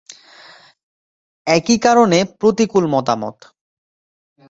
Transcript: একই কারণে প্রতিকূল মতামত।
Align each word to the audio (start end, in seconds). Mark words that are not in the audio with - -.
একই 1.47 1.77
কারণে 1.77 2.19
প্রতিকূল 2.39 2.85
মতামত। 2.87 3.37